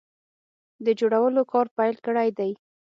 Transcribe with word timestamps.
د 0.85 0.87
جوړولو 0.99 1.41
کار 1.51 1.67
پیل 1.77 1.95
کړی 2.05 2.29
دی 2.37 2.51